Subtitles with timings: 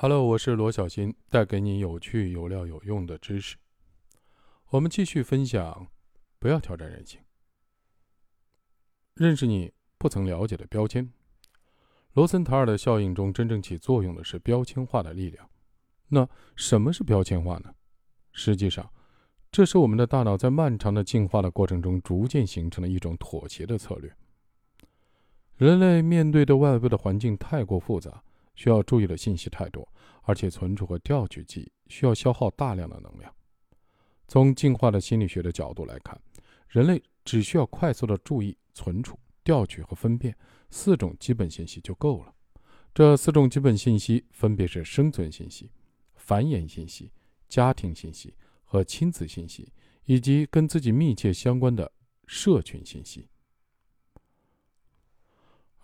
[0.00, 3.56] Hello，我是罗小新，带给你有趣、有料、有用的知识。
[4.68, 5.88] 我们继续分享，
[6.38, 7.18] 不要挑战人性，
[9.14, 11.12] 认识你不曾了解的标签。
[12.12, 15.50] 罗森塔尔的效应中，真正起作用的是标签化的力量。
[16.06, 17.74] 那什么是标签化呢？
[18.30, 18.88] 实际上，
[19.50, 24.14] 这是我们的大脑在漫长的进化的过程中逐渐形成的一种妥协的策略。
[25.56, 28.22] 人类面对的外部的环境太过复杂。
[28.58, 29.88] 需要注意的信息太多，
[30.22, 33.32] 而且存储和调取记忆需要消耗大量的能量。
[34.26, 36.20] 从进化的心理学的角度来看，
[36.66, 40.36] 人类只需要快速的注意、存储、调取和分辨
[40.70, 42.34] 四种基本信息就够了。
[42.92, 45.70] 这四种基本信息分别是生存信息、
[46.16, 47.12] 繁衍信息、
[47.48, 48.34] 家庭信息
[48.64, 49.72] 和亲子信息，
[50.04, 51.92] 以及跟自己密切相关的
[52.26, 53.28] 社群信息。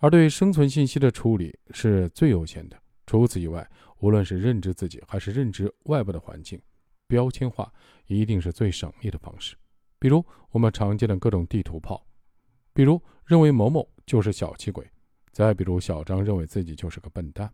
[0.05, 2.79] 而对生存信息的处理是最优先的。
[3.07, 3.67] 除此以外，
[4.01, 6.61] 无论是认知自己还是认知外部的环境，
[7.07, 7.73] 标签化
[8.05, 9.55] 一定是最省力的方式。
[9.97, 12.05] 比如我们常见的各种地图炮，
[12.71, 14.87] 比如认为某某就是小气鬼，
[15.31, 17.51] 再比如小张认为自己就是个笨蛋，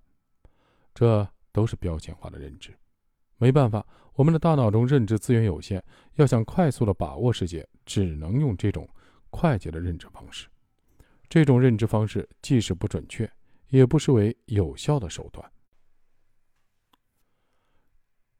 [0.94, 2.78] 这都是标签化的认知。
[3.38, 5.82] 没办法，我们的大脑中认知资源有限，
[6.16, 8.86] 要想快速的把握世界，只能用这种
[9.30, 10.50] 快捷的认知方式。
[11.32, 13.32] 这种认知方式既是不准确，
[13.70, 15.50] 也不失为有效的手段。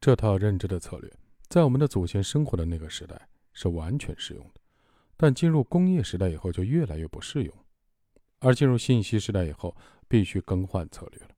[0.02, 1.10] 这套认知的策略，
[1.48, 4.60] 在我们的祖先生活的那个时代是完全适用的，
[5.16, 7.66] 但进入工业时代以后就越来越不适用，
[8.40, 9.74] 而进入信息时代以后，
[10.10, 11.30] 必须更换策略了。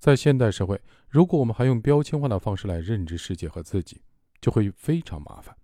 [0.00, 4.02] 在现代社会，如果我们还用标签化的方式来认知世界和自己，
[4.40, 5.56] 就会非常麻烦。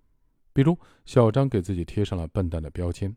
[0.52, 3.16] 比如，小张给自己贴上了笨蛋的标签。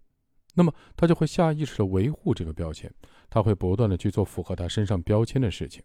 [0.53, 2.93] 那么他就会下意识的维护这个标签，
[3.29, 5.81] 他会不断的去做符合他身上标签的事情，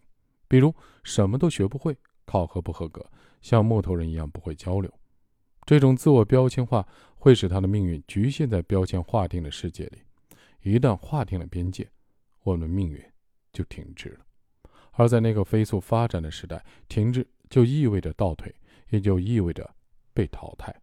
[0.47, 0.73] 比如
[1.03, 3.09] 什么都学不会，考核不合格，
[3.41, 4.91] 像木头人一样不会交流。
[5.65, 9.99] 这种自我标签化会使他的命运局限在标签划定的世界里，
[10.61, 11.89] 一旦划定了边界，
[12.43, 13.03] 我们命运
[13.51, 14.25] 就停滞了。
[14.91, 18.53] 而在那个飞速发展的时代，停滞就意味着倒退，
[18.89, 19.69] 也就意味着
[20.13, 20.75] 被淘汰，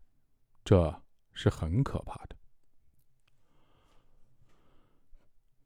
[0.65, 1.03] 这
[1.33, 2.37] 是很可怕的。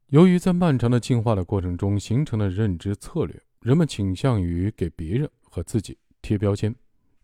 [0.09, 6.73] 由于在漫长的进化的过程中形成的认知策略，人们倾向于给别人和自己贴标签，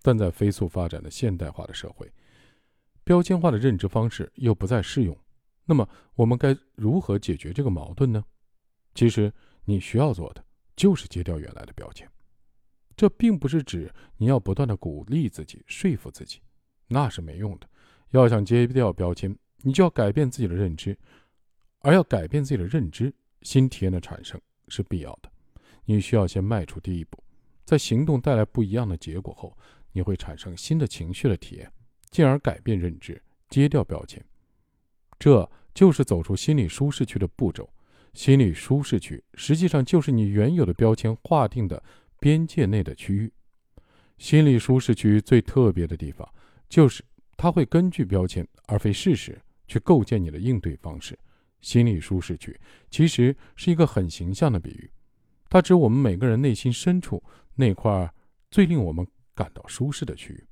[0.03, 2.07] 但在飞速发展的现代化的社会，
[3.03, 5.17] 标签化的认知方式又不再适用。
[5.65, 8.23] 那么，我们该如何解决这个矛盾呢？
[8.93, 12.07] 其实，你需要做的就是揭掉原来的标签。
[12.95, 16.39] 这并不是指你要不断的鼓励自己、说服自己，
[16.87, 17.67] 那是没用的。
[18.11, 20.95] 要想揭掉标签，你就要改变自己的认知。
[21.85, 23.13] 而要改变自己的认知，
[23.43, 25.31] 新体验的产生是必要的。
[25.85, 27.23] 你需要先迈出第一步，
[27.63, 29.55] 在行动带来不一样的结果后，
[29.91, 31.71] 你会产生新的情绪的体验，
[32.09, 34.19] 进而改变认知，揭掉标签。
[35.19, 37.71] 这就是走出心理舒适区的步骤。
[38.15, 41.83] 心理舒适区实际上就是你原有的标签划定的
[42.19, 43.31] 边界内的区域。
[44.17, 46.27] 心理舒适区最特别的地方，
[46.67, 47.03] 就是
[47.37, 51.15] 它会根据标签而非事实去构建你的应对方式。
[51.65, 52.55] 心理舒适区
[52.91, 54.91] 其实是一个很形象的比喻，
[55.49, 57.23] 它指我们每个人内心深处
[57.55, 58.07] 那块
[58.51, 60.43] 最令我们感到舒适的区域。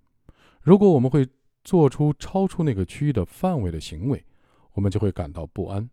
[0.64, 1.24] 如果我们会
[1.64, 4.26] 做出超出那个区域的范围的行为，
[4.72, 5.88] 我们就会感到不安。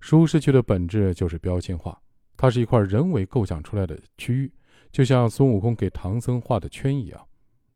[0.00, 2.00] 舒适区的本质就是标签化，
[2.38, 4.50] 它是一块人为构想出来的区域，
[4.90, 7.28] 就像孙悟空给唐僧画的圈一样。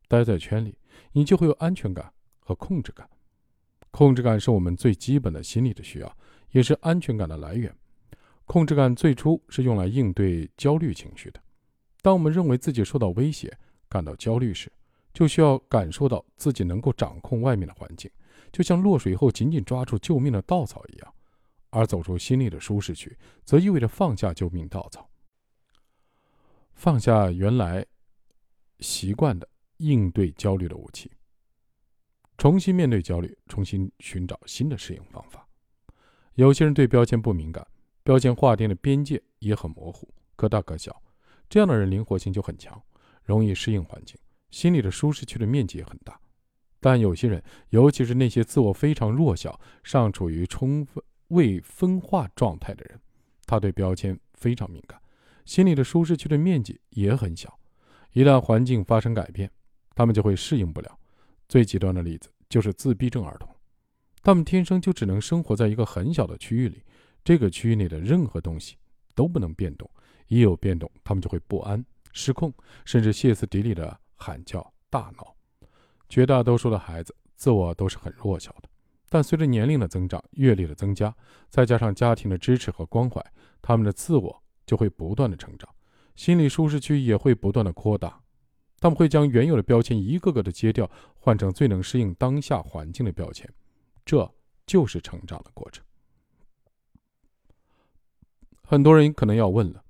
[0.08, 0.78] 待在圈里，
[1.12, 3.06] 你就会有安全感和控制感。
[3.91, 6.16] 控制感是我们最基本的心理的需要。
[6.54, 7.75] 也是安全感的来源。
[8.47, 11.41] 控制感最初是用来应对焦虑情绪的。
[12.00, 13.53] 当我们认为自己受到威胁、
[13.88, 14.72] 感到焦虑时，
[15.12, 18.09] 就需要感受到自己能够掌控外面的环境，
[18.53, 21.15] 就像落水后紧紧抓住救命的稻草一样。
[21.70, 25.10] 而走出心理的舒适区，则意味着放下救命稻草，
[26.75, 27.84] 放下原来
[28.78, 29.48] 习惯的
[29.78, 31.10] 应对焦虑的武器，
[32.39, 35.43] 重新面对焦虑，重新寻找新的适应方法。
[36.34, 37.65] 有些人对标签不敏感，
[38.03, 41.01] 标签划定的边界也很模糊，可大可小。
[41.48, 42.83] 这样的人灵活性就很强，
[43.22, 44.19] 容易适应环境，
[44.51, 46.19] 心里的舒适区的面积也很大。
[46.81, 53.01] 但有些人，尤其是那些自我非常弱小、尚处于充分未分化状态的人，
[53.47, 55.01] 他对标签非常敏感，
[55.45, 57.57] 心里的舒适区的面积也很小。
[58.13, 59.48] 一旦环境发生改变，
[59.95, 60.98] 他们就会适应不了。
[61.48, 63.53] 最极端的例子就是自闭症儿童。
[64.24, 66.82] 他们天生就只能生活在一个很小的区域里，
[67.22, 68.74] 这个区域内的任何东西
[69.15, 69.88] 都不能变动，
[70.28, 72.50] 一有变动，他们就会不安，失控，
[72.86, 75.36] 甚至歇斯底里的喊叫、大闹。
[76.09, 78.68] 绝大多数的孩子自我都是很弱小的，
[79.10, 81.15] 但随着年龄的增长、阅历的增加，
[81.50, 83.22] 再加上家庭的支持和关怀，
[83.60, 85.68] 他们的自我就会不断的成长，
[86.16, 88.18] 心理舒适区也会不断的扩大。
[88.80, 93.47] 他们会将原有的标签一个个的揭掉，换成最能适应当下环境的标签，
[94.04, 94.34] 这
[94.66, 95.84] 就是成长的过程。
[98.62, 99.84] 很多人可能要问了：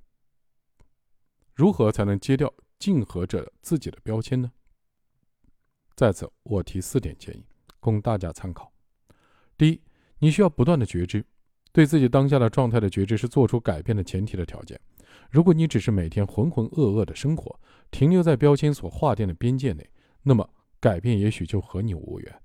[1.54, 4.50] 如何才能揭掉竞合者自己的标签呢？
[5.94, 7.46] 在此，我提四点建议，
[7.78, 8.72] 供大家参考。
[9.56, 9.80] 第一，
[10.18, 11.24] 你需要不断的觉知，
[11.70, 14.78] 对自己当下的状态的觉知是做出改变的前提的条件。
[15.30, 17.60] 如果你只是每天浑浑噩噩的生活，
[17.92, 19.88] 停留在标签所划定的边界内，
[20.22, 20.48] 那么
[20.80, 22.42] 改变也许就和你无缘。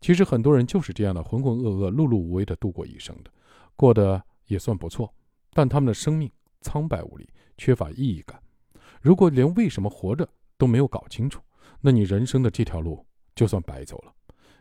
[0.00, 3.30] 其实很多人就是这样的浑浑噩噩、碌碌无为的度过一生的，
[3.76, 5.12] 过得也算不错，
[5.52, 6.30] 但他们的生命
[6.62, 8.40] 苍白无力，缺乏意义感。
[9.00, 11.40] 如果连为什么活着都没有搞清楚，
[11.80, 13.04] 那你人生的这条路
[13.34, 14.12] 就算白走了。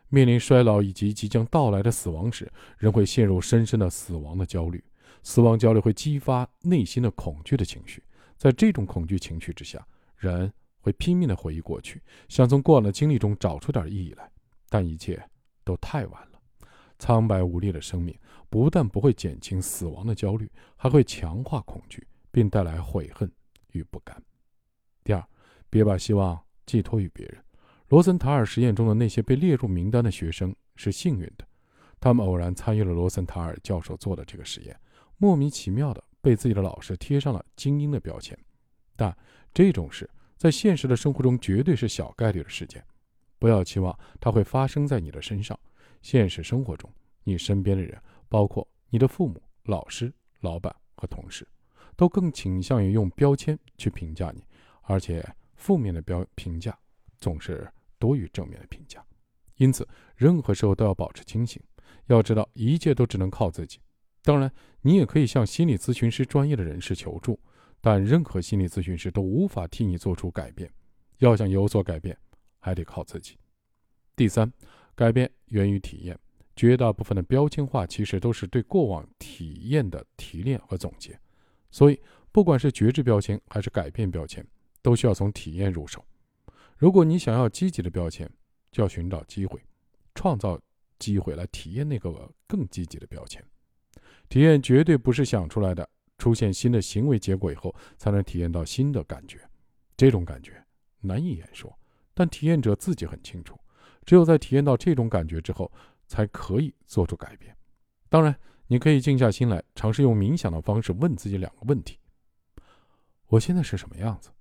[0.09, 4.83] 面临衰老以及即将到来的死亡时，人会陷入深深的死亡的焦虑。
[5.21, 8.01] 死亡焦虑会激发内心的恐惧的情绪，
[8.37, 9.85] 在这种恐惧情绪之下，
[10.17, 14.31] 人会拼命的回忆过去，想从过往的经历中找出点意义来，
[14.69, 15.21] 但一切
[15.63, 16.39] 都太晚了。
[16.97, 18.17] 苍白无力的生命
[18.49, 23.31] 不但不会减轻死亡的焦虑，还会强化恐惧，并带来悔恨
[23.71, 24.21] 与不甘。
[25.03, 25.23] 第二，
[25.69, 27.43] 别把希望寄托于别人。
[27.87, 31.47] 罗森塔尔实验中的那些被列入名单的学生是幸运的，
[31.99, 34.79] 他们偶然参与了罗森塔尔教授做的这个实验。
[35.17, 38.37] 莫名其妙的被自己的老师贴上了精英的标签，
[38.95, 39.15] 但
[39.53, 42.83] 这种事在现实的生活中绝对是小概率的事件，
[43.39, 45.57] 不要期望它会发生在你的身上。
[46.01, 46.89] 现实生活中，
[47.23, 51.47] 你身边的人，包括你的父母、老师、老板和同事，
[51.95, 54.43] 都更倾向于用标签去评价你，
[54.83, 56.77] 而且负面的标评价
[57.19, 59.03] 总是多于正面的评价。
[59.57, 61.61] 因此，任何时候都要保持清醒，
[62.07, 63.79] 要知道一切都只能靠自己。
[64.23, 64.49] 当然，
[64.81, 67.37] 你也可以向心理咨询师专业的人士求助，
[67.81, 70.71] 但任何心理咨询师都无法替你做出改变。
[71.17, 72.17] 要想有所改变，
[72.59, 73.37] 还得靠自己。
[74.15, 74.51] 第三，
[74.95, 76.17] 改变源于体验。
[76.55, 81.17] 绝大部分的标签化其实都是对过往体验的提炼和总结。
[81.71, 81.97] 所以，
[82.33, 84.45] 不管是觉知标签还是改变标签，
[84.81, 86.03] 都需要从体验入手。
[86.75, 88.29] 如果你想要积极的标签，
[88.73, 89.57] 就要寻找机会，
[90.15, 90.59] 创造
[90.97, 93.41] 机会来体验那个更积极的标签。
[94.27, 99.39] 体验绝对不是想出来的，出现新的行为结果以后，才能体验到新的感觉。
[99.95, 100.61] 这种感觉
[100.99, 101.73] 难以言说，
[102.19, 103.57] 但体验者自己很清楚。
[104.05, 105.71] 只有在体验到这种感觉之后，
[106.05, 107.55] 才可以做出改变。
[108.09, 108.37] 当然，
[108.67, 111.97] 你可以静下心来，尝试用冥想的方式问自己两个问题：
[113.27, 114.31] 我现在是什么样子？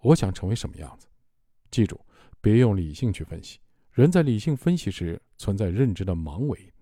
[0.00, 1.06] 我想成为什么样子？
[1.70, 1.98] 记住，
[2.42, 3.58] 别用理性去分析。
[3.92, 6.74] 人在理性分析时，存在认知的盲维。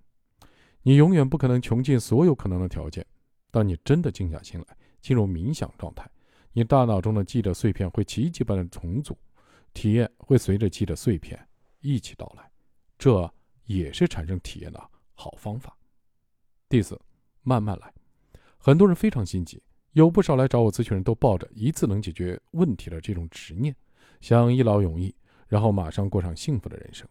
[0.83, 3.07] 你永远不可能穷尽所有可能的条件。
[3.53, 6.11] 当你真的静下心来，进入冥想状态，
[6.53, 9.17] 你大脑中的记忆碎片会奇迹般的重组，
[9.73, 11.49] 体验会随着记忆碎片
[11.81, 12.51] 一起到来。
[12.99, 13.33] 这
[13.65, 15.77] 也是产生体验的好方法。
[16.69, 17.01] 第四，
[17.43, 17.93] 慢慢来。
[18.59, 23.75] 很多人非常心急，有不少来找我咨询人都抱着一次能解决问题的这种执念，
[24.21, 25.15] 想一劳永逸，
[25.49, 27.09] 然后马上过上幸福的人生。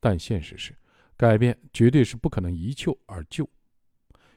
[0.00, 0.76] 但现实是。
[1.14, 3.48] 改变绝对是不可能一蹴而就。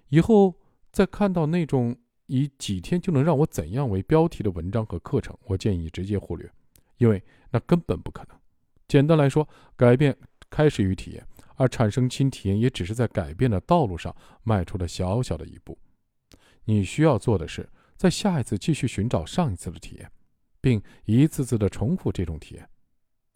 [0.10, 0.53] 以后
[0.91, 6.48] 再看到那种以几天就能让我怎样为标题的文章和课程，我建议直接忽略，
[6.97, 8.39] 因为那根本不可能。
[8.87, 10.15] 简单来说，改变
[10.49, 15.77] 开始于体验，而产生新体验也只是在改变的道路上迈出了小小的一步。
[16.65, 20.11] 你需要做的是，在下一次继续寻找上一次的体验，
[20.61, 22.69] 并一次次的重复这种体验。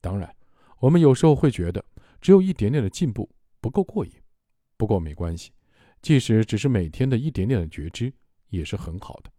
[0.01, 0.33] 当然，
[0.79, 1.83] 我们有时候会觉得
[2.21, 3.29] 只有一点点的进步。
[3.61, 4.13] 不够过瘾，
[4.77, 5.51] 不过没关系，
[6.01, 8.09] 即使只是每天的一点点的觉知，
[8.47, 9.29] 也是很好的。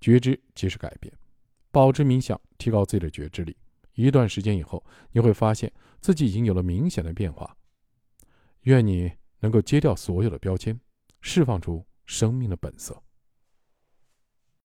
[0.00, 1.14] 觉知即是改变，
[1.70, 3.56] 保持冥想，提高自己的觉知力。
[4.04, 7.56] 一段时间以后，你会发现自己已经有了明显的变化。
[8.62, 10.78] 愿你能够揭掉所有的标签，
[11.20, 13.02] 释放出生命的本色。